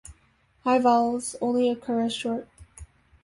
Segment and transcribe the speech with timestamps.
[0.63, 2.47] High vowels only occur as short.